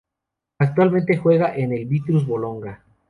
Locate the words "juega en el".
1.17-1.85